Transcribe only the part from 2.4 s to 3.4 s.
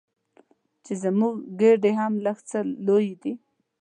څه لویې دي.